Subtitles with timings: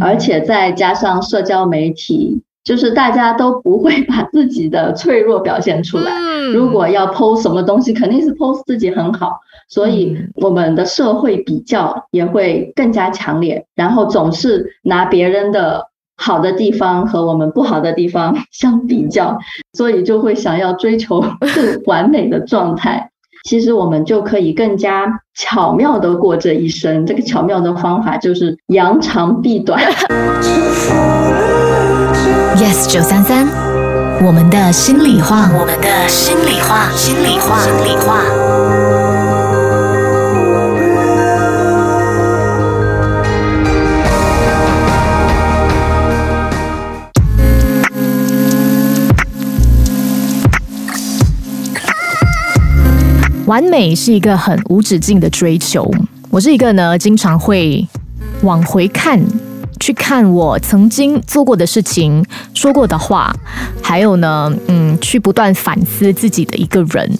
[0.00, 6.12] 而且再加上社交媒体，就是大家都不会把自己的脆弱表现出来。
[6.12, 19.36] 嗯如果要 post 什么东西，肯定是 post 自己很好，所以嗯我们的社会比较也会更加强烈，然后总是拿别人的好的地方和我们不好的地方相比较，
[19.72, 23.10] 所以就会想要追求 更完美的状态。
[23.46, 27.06] 其实我们就可以更加巧妙的过这一生。
[27.06, 29.80] 这个巧妙的方法就是扬长避短。
[32.56, 33.46] Yes 九三三，
[34.26, 38.24] 我们的心里话，我们的心里话，心里话，心里话。
[53.56, 55.90] 完美是一个很无止境的追求。
[56.28, 57.88] 我是一个呢，经常会
[58.42, 59.18] 往回看，
[59.80, 63.34] 去看我曾经做过的事情、说过的话，
[63.82, 67.10] 还有呢，嗯，去不断反思自己的一个人。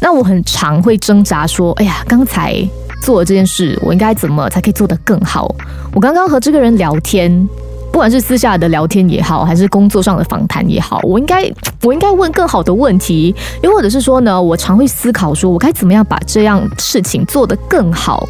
[0.00, 2.52] 那我很常会挣扎说，哎呀，刚才
[3.00, 5.54] 做的这件事，我应该怎么才可以做得更好？
[5.94, 7.48] 我刚刚和这个人聊天。
[7.92, 11.50] 不管是私下的聊天也好，还是工作上的访谈也好，我应该
[11.82, 18.26] 我应该问更好的问题，又或者是说呢，我常会思考说，我该怎么样把这样事情做得更好。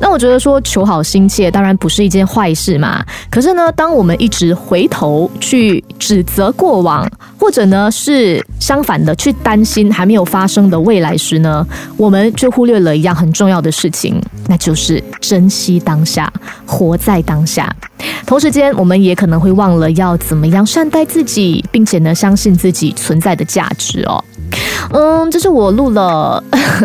[0.00, 11.64] 那我觉得说求好心切当然不是一件坏事嘛，可是呢，当我们一直回头去指责过往，或者呢是相反的去担心还没有发生的未来时呢，
[11.96, 16.32] 我们就忽略了一样很重要的事情，那就是珍惜当下，
[16.66, 17.72] 活在当下。
[18.26, 24.24] 同时间，我们也也可能会忘了要怎么样善待自己，并且呢，相信自己存在的价值哦。
[24.90, 26.42] 嗯，这是我录了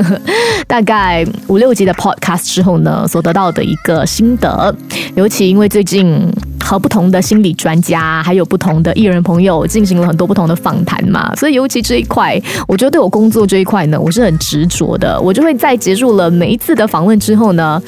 [0.67, 4.75] 大概五六集的 podcast 之后呢，所得到的一个心得。
[5.15, 6.21] 尤其因为最近
[6.61, 15.19] 和不同的心理专家，还有不同的艺人朋友进行了很多不同的访谈嘛，所以尤其这一块，我觉得对我工作这一块呢，我是很执着的。
[15.19, 17.81] 我就会在结束了每一次的访问之后呢，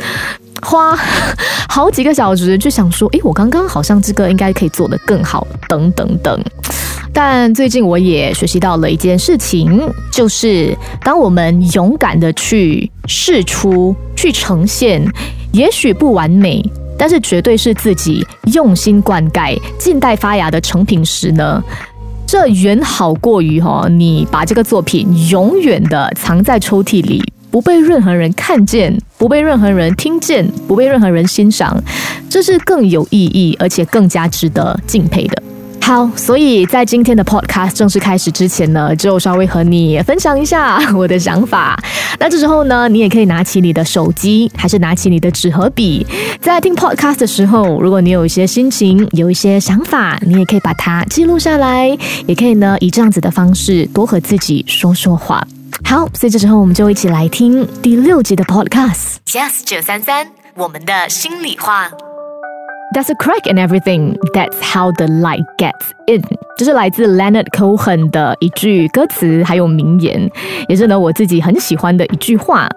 [0.62, 0.96] 花
[1.68, 6.40] 好几个小时去想说，诶，我刚刚好像这个应该可以做得更好，等等等。
[7.12, 9.82] 但最近我也学习到了一件事情，
[10.12, 15.04] 就是当我们勇敢的去试出、去呈现，
[15.52, 16.64] 也许不完美，
[16.98, 21.64] 但是绝对是自己用心灌溉、静待发芽的成品时呢。
[22.28, 31.82] 这远好过于哈、哦，你把这个作品永远的藏在抽屉里，不被任何人看见，不被任何人听见，不被任何人欣赏，
[32.30, 35.42] 这是更有意义，而且更加值得敬佩的。
[35.82, 41.82] 好，所以在今天的 podcast 正式开始之前呢，就稍微和你分享一下 我的想法。
[42.20, 46.06] 那这时候呢，你也可以拿起你的手机，还是拿起你的纸和笔，
[46.40, 55.44] 在听 podcast 的时候，如果你有一些心情，有一些想法，你也可以把它记录下来，也可以呢以这样子的方式多和自己说说话。
[55.84, 59.18] 好，所以这时候我们就一起来听第六集的 podcast。
[59.28, 61.90] Yes 九三三，我们的心里话。
[62.94, 64.18] There's a crack in everything.
[64.34, 66.24] That's how the light gets in.
[66.58, 70.30] 这是来自 Leonard Cohen 的一句歌词，还有名言，
[70.68, 72.68] 也是呢我自己很喜欢的一句话。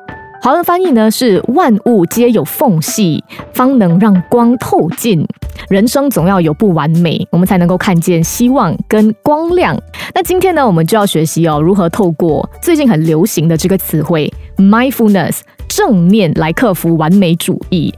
[0.43, 3.23] 华文翻译呢是“万物皆有缝隙，
[3.53, 5.25] 方能让光透进”。
[5.71, 9.81] 人生总要有不完美，我们才能够看见希望跟光亮。
[10.13, 15.43] 那今天呢，我们就要学习哦，如何透过最近很流行的这个词汇 mindfulness
[15.75, 17.93] 正念来克服完美主义。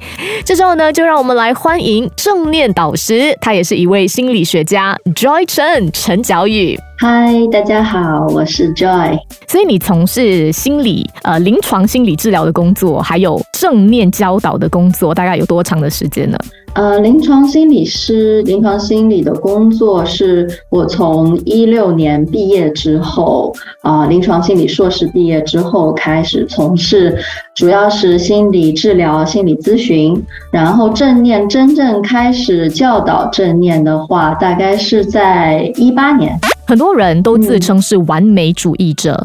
[0.44, 6.78] 这时候呢，就让我们来欢迎正念导师，他也是一位心理学家 Joy Chen 陈角宇。
[6.96, 9.18] 嗨，大家好，我是 Joy。
[9.48, 16.38] 所以你从事心理呃临床心理治疗的工作，还有正念教导的工作，大概有多长的时间呢？
[16.74, 27.16] 呃，临床心理师，临床心理的工作是我从一六年毕业之后，啊、临床心理硕士毕业之后开始从事，
[27.54, 36.36] 主要是心理治疗、心理咨询，然后正念真正开始教导正念的话，大概是在一八年。
[36.66, 39.24] 很多人都自称是完美主义者。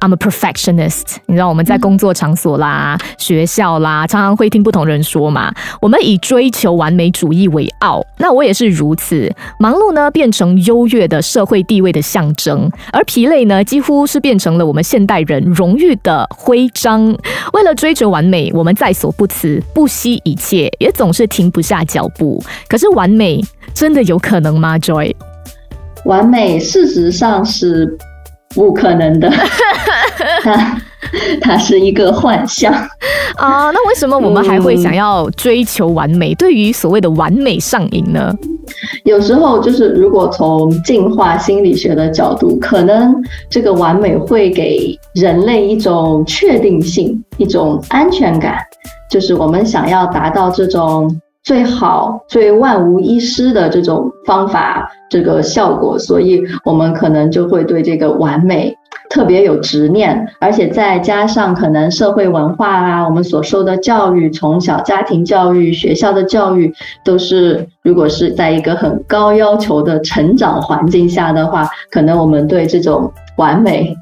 [0.00, 1.16] I'm a perfectionist。
[1.26, 8.04] 你知道我们在工作场所啦、学校啦，常常会听不同人说嘛，我们以追求完美主义为傲。
[8.18, 17.16] 那我也是如此，忙碌呢变成优越的社会地位的象征，而疲累呢几乎是变成了我们现代人荣誉的徽章。
[17.52, 22.42] 为了追求完美，我们在所不辞，不惜一切，也总是停不下脚步。
[22.68, 25.14] 可是完美真的有可能吗，Joy？
[26.04, 27.96] 完美事实上是。
[28.56, 29.30] 不可能的，
[30.42, 30.80] 它
[31.42, 32.72] 它是一个幻象
[33.36, 33.70] 啊。
[33.70, 36.34] 那为什么我们还会想要追求完美？
[36.34, 38.34] 对于所谓的完美上瘾呢？
[39.04, 43.14] 有时候就是，如果从进化心理学的角度，可能
[43.50, 48.58] 这个完美会给人类一种确定性、一种安全感，
[49.10, 51.20] 就是我们想要达到这种。
[51.46, 58.74] 最好、最万无一失的这种方法，这个效果，所以我们可能就会对这个完美
[59.08, 73.96] 特别有执念，而且再加上可能社会文化啊，我们所受的教育，从小家庭教育、学校的教育，都是如果是在一个很高要求的成长环境下的话，可能我们对这种完美。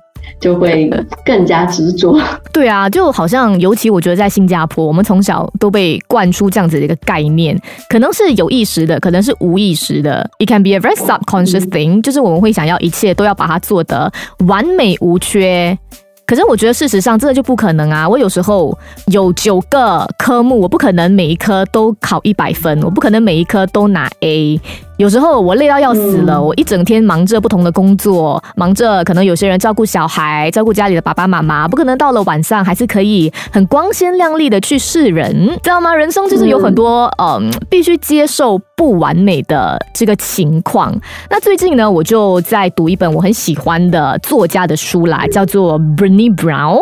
[0.44, 0.90] 就会
[1.24, 2.20] 更加执着。
[2.52, 7.58] 对啊，就好像尤其我觉得在新加坡，我们从小都被灌输这样子的一个概念，
[7.88, 10.28] 可能是有意识的，可能是无意识的。
[10.38, 14.12] It can be a very subconscious thing，就是我们会想要一切都要把它做得
[14.46, 15.78] 完美无缺。
[16.26, 18.08] 可是我觉得事实上这个就不可能啊！
[18.08, 18.76] 我有时候
[19.08, 24.58] 有九个科目，我不可能每一科都考一百分，我不可能每一科都拿 A。
[24.96, 35.92] 有时候我累到要死了，我一整天忙着不同的工作，忙着可能有些人照顾小孩，照顾家里的爸爸妈妈，不可能到了晚上还是可以很光鲜亮丽的去示人，知道吗？
[35.92, 40.94] 人生就是有很多嗯，必须接受不完美的这个情况。
[41.28, 46.78] 那最近呢，我就在读一本我很喜欢的作家的书啦，叫做 Bernie Brown，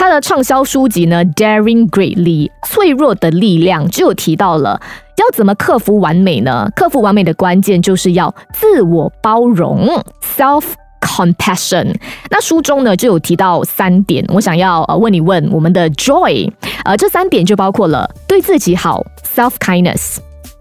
[0.00, 4.80] 他的畅销书籍呢《Daring Greatly》脆弱的力量就有提到了。
[5.18, 6.70] 要怎么克服完美呢？
[6.74, 10.64] 克服完美的关键就是要自我包容 （self
[11.02, 11.94] compassion）。
[12.30, 16.50] 那书中呢就有提到三点，我想要呃问一问我们的 Joy，
[16.86, 19.04] 呃，这三点就包括了对自己好
[19.36, 20.16] （self kindness），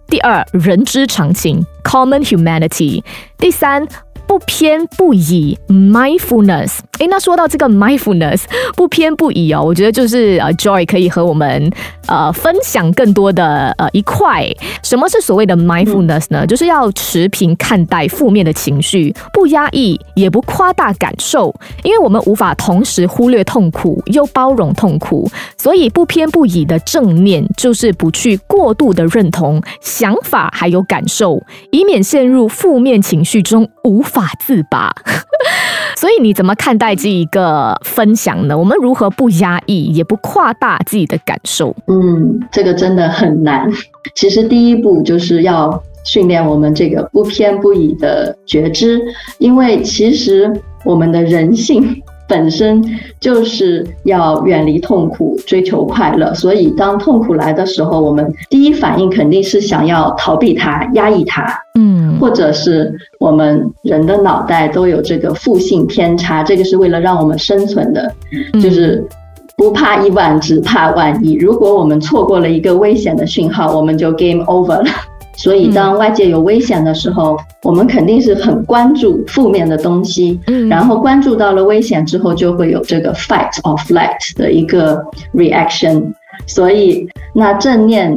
[0.09, 3.01] 第二人之常情 （common humanity），
[3.37, 3.87] 第三。
[4.27, 6.77] 不偏不倚，mindfulness。
[6.99, 8.41] 诶，那说到这个 mindfulness，
[8.75, 11.71] 不偏不倚哦，我觉得就是呃，Joy 可以和我们
[12.07, 14.45] 呃分享更多的呃一块。
[14.83, 16.45] 什么是所谓的 mindfulness 呢？
[16.45, 31.41] 就是要持平看待负面的情绪，不压抑，也不夸大感受，因为我们无法同时忽略痛苦又包容痛苦，所以不偏不倚的正念就是不去过度的认同想法还有感受，
[31.71, 34.03] 以免陷入负面情绪中无。
[34.09, 34.91] 法自拔，
[35.99, 38.57] 所以你怎么看待这一个分享呢？
[38.57, 41.75] 我们如何不压抑，也不夸大自己的感受？
[41.87, 43.69] 嗯，这个真的很难。
[44.15, 49.01] 其实第一步就是要训练我们这个不偏不倚的觉知，
[49.39, 50.49] 因为其实
[50.85, 52.01] 我们的人性。
[52.29, 52.81] 本身
[53.19, 56.33] 就是要远离痛苦，追求快乐。
[56.35, 61.51] 所以，当痛苦来的时候，我们第一反应肯定是想要逃避它、压抑它。
[61.79, 68.13] 嗯，或者是我们人的脑袋都有这个负性偏差，这个是为了让我们生存的，
[68.61, 69.03] 就是
[69.57, 71.33] 不怕一万，只怕万一。
[71.33, 74.85] 如果我们错过了一个危险的讯号，我们就 game over 了。
[75.41, 80.37] 所以，当外界有危险的时候，我们肯定是很关注负面的东西。
[80.47, 85.01] 嗯，然后关注到了危险之后，就会有这个 fight or flight 的一个
[85.33, 86.11] reaction。
[86.45, 88.13] 所以，那正念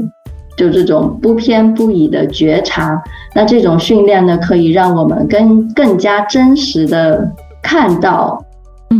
[0.56, 3.00] 就这种不偏不倚的觉察，
[3.36, 7.30] 那这种训练呢，可以让我们更更加真实的
[7.62, 8.44] 看到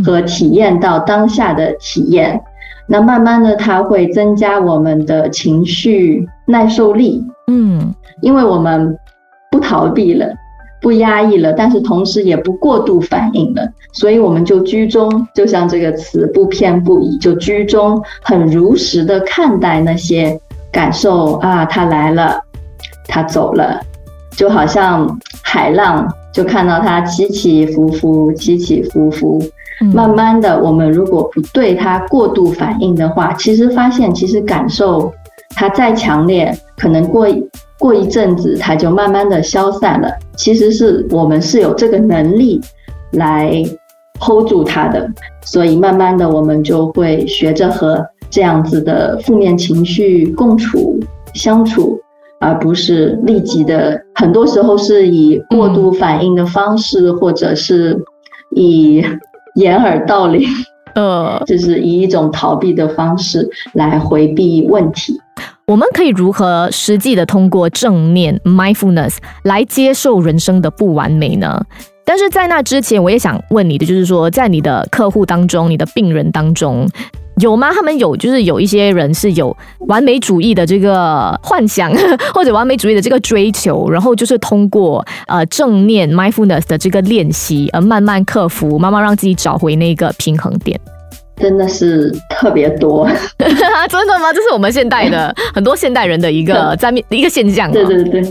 [0.05, 2.41] 和体验到当下的体验。
[2.87, 7.23] 那慢慢的，它会增加我们的情绪耐受力。
[7.47, 7.93] 嗯。
[8.21, 8.97] 因为我们
[9.51, 10.33] 不逃避了，
[10.81, 20.39] 不压抑了，但是同时也不过度反应了，所以我们就居中，就像这个词不偏不倚，就居中，很如实的看待那些
[20.71, 22.39] 感受啊，他来了，
[23.07, 23.81] 他走了，
[24.37, 29.41] 就好像海浪，就看到它起起伏伏，起起伏伏，
[29.91, 35.11] 慢慢的，我们如果不对它过度反应的话，其实发现其实感受
[35.49, 37.27] 它再强烈，可能过。
[37.79, 40.07] 过一阵子，它就慢慢的消散了。
[40.37, 42.61] 其实是我们是有这个能力
[43.11, 43.61] 来
[44.21, 45.05] hold 住它的，
[45.41, 50.97] 所以慢慢的我们就会学着和这样子的负面情绪共处
[51.33, 51.99] 相处，
[52.39, 53.99] 而不是立即的。
[54.15, 57.99] 很多时候是以过度反应的方式，或者是
[58.51, 59.03] 以
[59.55, 60.47] 掩耳盗铃
[60.95, 65.19] 呃， 就是以一种逃避的方式来回避问题。
[65.65, 71.65] 我们可以如何实际的通过正念 mindfulness 来接受人生的不完美呢？
[72.05, 76.85] 但是在那之前，我也想问你的，就是说，在你的客户当中，你的病人当中。
[77.39, 77.71] 有吗？
[77.73, 79.55] 他们有，就是有一些人是有
[79.87, 81.91] 完美主义的这个幻想，
[82.33, 90.79] 或者完美主义的这个追求，然后就是通过呃正念 mindfulness 的这个练习，而慢慢克服，慢慢让自己找回那个平衡点。
[91.35, 93.09] 真的是特别多，
[93.39, 94.31] 真的吗？
[94.31, 97.71] 这是我们现代的很多现代人的一个在面一个现象。
[97.71, 98.23] 对对对，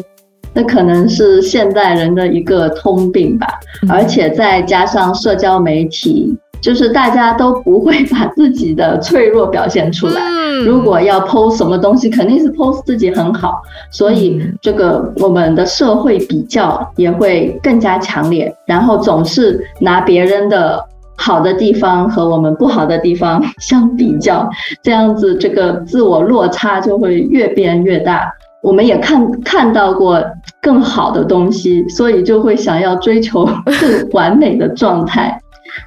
[0.54, 3.48] 那可能是现代人的一个通病吧，
[3.88, 6.32] 而且再加上社交媒体。
[6.62, 10.22] 就是大家都不会 把自己的脆弱表现出来。
[10.64, 13.60] 如果要 post 什么东西，肯定是 post 自己很好。
[13.90, 20.82] 所以这个我们的社会比较也会更加强烈，然后总是拿别人的
[21.16, 24.48] 好的地方和我们不好的地方相比较，
[24.82, 28.32] 这样子这个自我落差就会越变越大。
[28.62, 30.22] 我们也看看到过
[30.60, 35.40] 更好的东西，所以就会想要追求更完美的状态。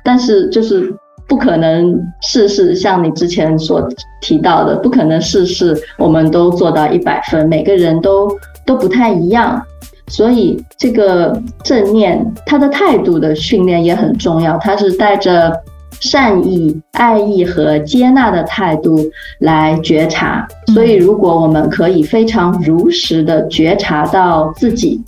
[0.03, 0.93] 但是就是
[1.27, 3.87] 不可能事事像你之前所
[4.21, 8.29] 提到的，不可能事事我们都做到一百分，每个人都
[8.65, 9.61] 都不太一样。
[10.07, 15.51] 所以这个正念，他的态度的训练也很重要，他是带着
[15.99, 18.99] 善意、爱意和接纳的态度
[19.39, 20.47] 来觉察。
[20.75, 25.01] 所以如果我们可以非常如实的觉察到自己，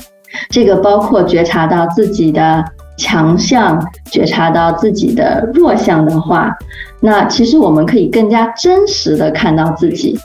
[0.50, 2.66] 这个包括觉察到自己的。
[2.98, 3.80] 强项
[4.12, 6.52] 觉察到自己的弱项的话，
[7.00, 10.18] 那其实我们可以更加真实的看到自己，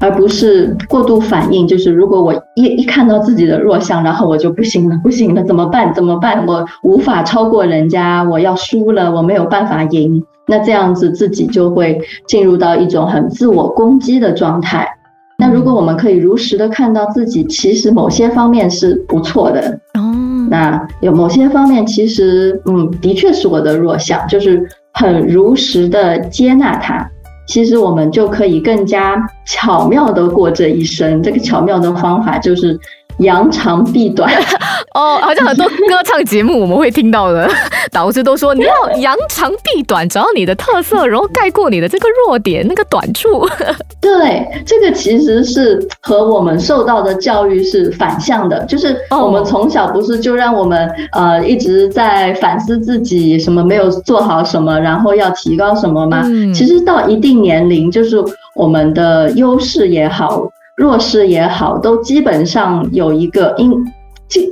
[0.00, 1.66] 而不是过度反应。
[1.66, 5.94] 就是如果我一一看到自己的弱项，然后我就不行了， 不行了，怎么办？
[5.94, 6.44] 怎么办？
[6.46, 10.22] 我无法超过人家，我要输了，我没有办法赢。
[10.46, 14.88] 那这样子自己就会进入到一种很自我攻击的状态。
[15.40, 19.78] 那如果我们可以如实的看到自己，其实某些方面是不错的。
[20.48, 27.08] 那有某些方面，其实嗯，的确是我的弱项，就是很如实的接纳它。
[27.46, 31.22] 其实我们就可以更加巧妙的过这一生。
[31.22, 32.78] 这个巧妙的方法就是。
[33.18, 34.32] 扬长避短
[34.94, 37.48] 哦，好像很多歌唱节目我们会听到的，
[37.92, 43.48] 导师都说你要扬长避短，找到你的特色，然后盖过你的这个弱点那个短处。
[44.00, 56.24] 对，这个其实是和我们受到的教育是反向的，就是我们从小不是就让我们呃一直在反思自己什么没有做好什么，然后要提高什么吗？
[56.54, 58.16] 其实到一定年龄，就是
[58.54, 60.50] 我们的优势也好。
[60.78, 63.72] 弱势也好，都基本上有一个因，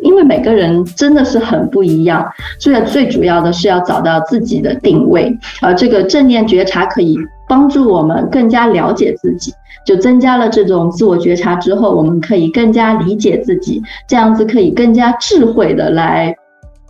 [0.03, 2.27] 因为每个人真的是很不一样，
[2.59, 5.33] 所以最主要的是要找到自己的定位。
[5.63, 7.17] 而这个正念觉察可以
[7.49, 9.53] 帮助我们更加了解自己，
[9.87, 16.35] 就增加了这种自我觉察之后，我们可以更加理解自己，这样子可以更加智慧的来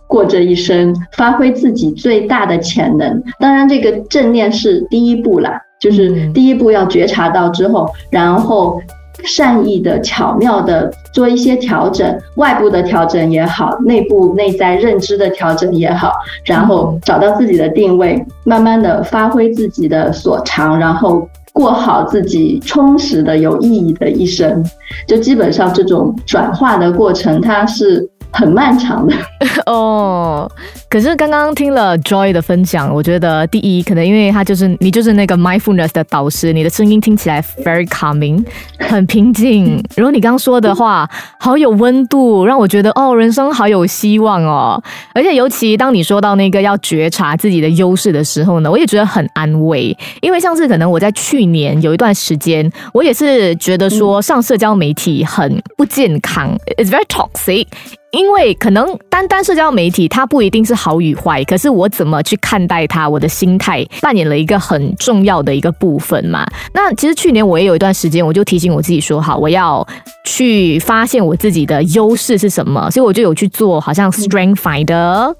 [0.07, 3.21] 过这一生，发挥自己最大的潜能。
[3.39, 8.81] 当然，这个正念是第一步啦，就是第一步要觉察到之后，然后。
[9.23, 16.11] 善意的、巧妙的做一些调整，外部的调整也好，内部内在认知的调整也好，
[16.45, 24.63] 然后找到自己的定位，慢慢的发挥自己的所长，然后过好自己充实的、有意义的一生。
[25.07, 28.09] 就基本上这种转化的过程，它是。
[28.31, 29.15] 很漫长的
[29.65, 30.49] 哦，
[30.89, 38.45] 可是刚刚听了 Joy 的分享，我觉得第一，可能因为他就是你就是那个 mindfulness 的导师，你的声音听起来 very calming，
[38.79, 39.83] 很平静。
[39.95, 44.81] 然后你刚刚说的话好有温度，让我觉得哦，人生好有希望哦。
[45.13, 57.65] 而且尤其当你说到那个要觉察自己的优势的时候呢，我也觉得很安慰，因为像是可能我在去年有一段时间，我也是觉得说上社交媒体很不健康，it's very toxic。
[58.11, 66.47] 因为可能单单社交媒体它不一定是好与坏，可是我怎么去看待它，我的心态扮演了一个很重要的一个部分嘛。
[66.73, 69.85] 那其实去年我也有一段时间，我就提醒我自己说，好，我要
[70.23, 75.35] 去发现我自己的优势是什么，所以我就有去做好像 Strength Finder，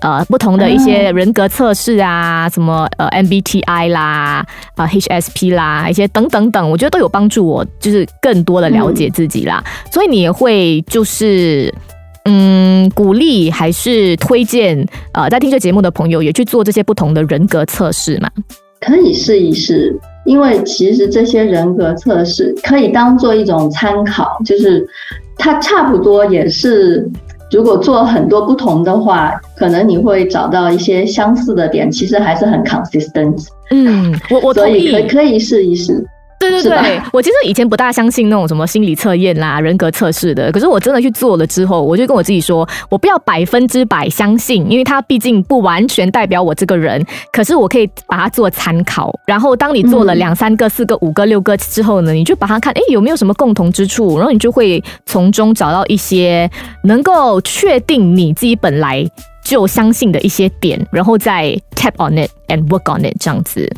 [0.00, 9.62] 呃，不同的一些人格测试啊，什么呃 MBTI 啦，啊 HSP 啦，一些等等等，我觉得都有帮助我，就是更多的了解自己啦。
[9.92, 11.72] 所以你也会就是。
[12.24, 14.86] 嗯，鼓励还是推荐？
[15.12, 18.28] 呃，在听这节目的朋友也去做这些不同的人格测试嘛？
[18.80, 24.86] 可以试一试，因为其实这些人格测试可以当做一种参考，就是
[25.36, 27.06] 它差不多也是，
[27.50, 33.46] 如果做很多不同的话，可能你会找到一些相似的点，其实还是很 consistent。
[33.70, 34.84] 嗯，我我所同意。
[34.84, 36.04] 以可可以试一试。
[36.40, 49.12] 对对对，我其实以前不大相信那种什么心理测验啦、人格测试的，可是我真的去做了之后，我就跟我自己说，我不要百分之百相信，因为它毕竟不完全代表我这个人，可是我可以把它做参考。
[49.26, 56.50] 然后当你做了嗯两三个、四个、五个、六个之后呢，你就把它看，哎，有没有什么共同之处，然后你就会从中找到一些
[56.84, 59.06] 能够确定你自己本来
[59.44, 63.70] 就相信的一些点，然后再 tap on it and work on it 这样子。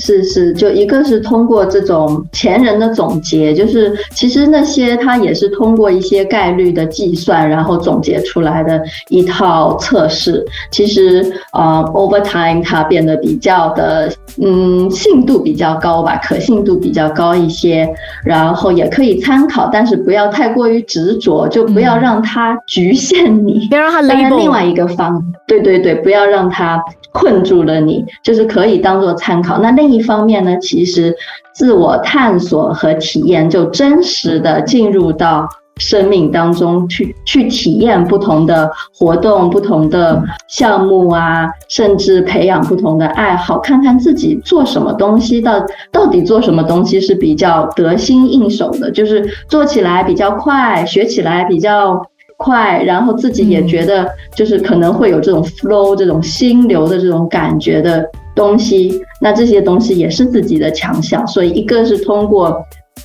[0.00, 10.46] 是是，就一个是通过这种前人的总结，就是其实那些他也是通过一些概率的计算，然后总结出来的一套测试。
[10.70, 14.08] 其实呃，over time 它变得比较的
[14.40, 17.88] 嗯信度比较高吧，可信度比较高一些，
[18.24, 23.66] 然后也可以参考，但是不要太过于执着，就不要嗯让它局限你。
[23.68, 26.80] 不要让它当然，另外一个方，对对对，不要让它
[27.12, 29.58] 困住了你，就是可以当做参考。
[29.58, 31.14] 那另一方面呢，其实
[31.54, 35.48] 自我探索和体验，就真实的进入到
[35.78, 52.04] 生命当中去，去体验不同的活动、不同的项目啊，甚至培养不同的爱好，看看自己做什么东西到到底做什么东西是比较得心应手的，就是做起来比较快，学起来比较。
[52.38, 61.26] 快，然后自己也觉得就是可能会有这种 flow、这种心流的这种感觉的东西，那这些东西也是自己的强项。
[61.26, 62.56] 所以一个是通过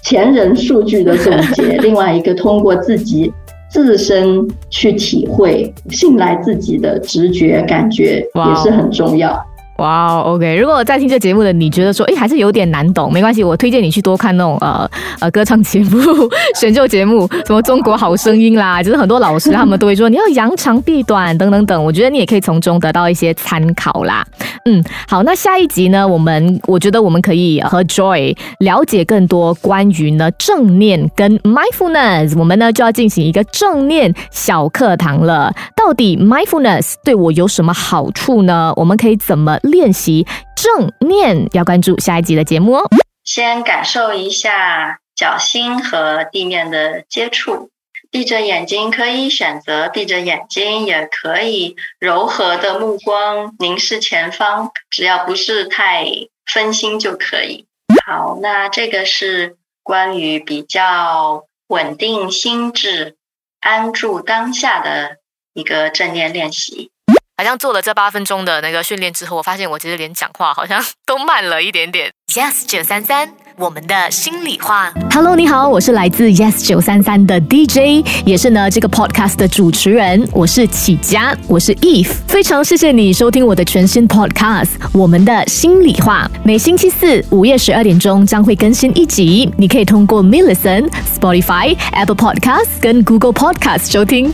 [0.03, 3.33] 前人数据的总结， 另外一个通过自己
[3.71, 9.43] 自身去体会，信赖自己的直觉感觉也是很重要。
[9.77, 14.89] 哇、o k 如果在听这节目的你觉得说，哎，还是有点难懂，没关系，我推荐你去多看那种呃
[15.20, 16.00] 呃歌唱节目、
[16.60, 24.24] 选秀节目，什么中国好声音啦，就是很多老师他们都会说你要扬长避短等等等，我觉得你也可以从中得到一些参考啦。
[24.65, 35.53] 嗯，好，那下一集呢，我们我觉得我们可以和 Joy 了解更多关于呢正念跟 mindfulness，我们呢就要进行一个正念小课堂了。
[35.75, 38.72] 到底 mindfulness 对我有什么好处呢？
[38.77, 41.46] 我们可以怎么练习正念？
[41.51, 42.90] 要关注下一集的节目哦。
[43.25, 47.70] 先感受一下脚心和地面的接触。
[48.13, 56.05] 闭着眼睛可以选择闭着眼睛，也可以柔和的目光凝视前方，只要不是太
[56.45, 57.65] 分心就可以。
[58.05, 63.15] 好，那这个是关于比较稳定心智、
[63.61, 65.17] 安住当下的
[65.55, 66.91] 一个正念练习。
[67.35, 72.13] 好像做了这八分钟的那个训练之后，我发现我其实连讲话好像 都慢了一点点。
[72.27, 74.92] Yes 九三三，我们的心里话。
[75.11, 90.89] Hello，你好，我是来自 Yes 九三三的 DJ，也是呢这个 podcast 的主持人，我是启佳，我是 Eve，非常谢谢你收听我的全新 podcast《我们的心里话》，每星期四午夜十二点钟将会更新一集，你可以通过 m i l l i c e n
[90.89, 94.33] Spotify、Apple Podcast 跟 Google Podcast 收听。